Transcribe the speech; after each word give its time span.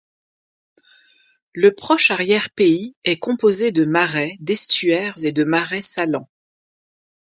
Le 1.53 1.75
proche 1.75 2.09
arrière-pays 2.09 2.95
est 3.03 3.19
composé 3.19 3.71
de 3.71 3.85
marais, 3.85 4.31
d’estuaires 4.39 5.13
et 5.25 5.31
de 5.31 5.43
marais 5.43 5.83
salants. 5.83 6.27